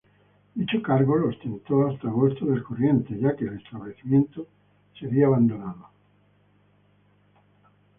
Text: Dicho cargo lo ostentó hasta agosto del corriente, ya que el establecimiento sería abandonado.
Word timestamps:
Dicho 0.55 0.81
cargo 0.81 1.15
lo 1.15 1.27
ostentó 1.27 1.87
hasta 1.87 2.07
agosto 2.07 2.45
del 2.47 2.63
corriente, 2.63 3.15
ya 3.19 3.35
que 3.35 3.45
el 3.45 3.59
establecimiento 3.59 4.47
sería 4.99 5.27
abandonado. 5.27 5.91